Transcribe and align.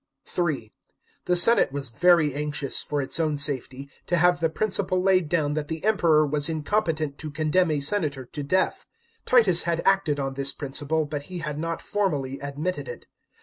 (3) 0.25 0.73
The 1.25 1.35
senate 1.35 1.71
was 1.71 1.89
very 1.91 2.33
anxious, 2.33 2.81
for 2.81 3.03
its 3.03 3.19
own 3.19 3.37
safety, 3.37 3.87
to 4.07 4.15
have 4.17 4.39
the 4.39 4.49
principle 4.49 4.99
laid 4.99 5.29
down 5.29 5.53
that 5.53 5.67
the 5.67 5.83
Emperor 5.83 6.25
was 6.25 6.49
incompetent 6.49 7.19
to 7.19 7.29
condemn 7.29 7.69
a 7.69 7.81
senator 7.81 8.25
to 8.25 8.41
death. 8.41 8.87
Titus 9.27 9.61
had 9.69 9.83
acted 9.85 10.19
on 10.19 10.33
this 10.33 10.53
principle, 10.53 11.07
hut 11.11 11.21
he 11.29 11.37
had 11.37 11.59
not 11.59 11.83
formally 11.83 12.39
admitted 12.39 12.87
it. 12.87 13.05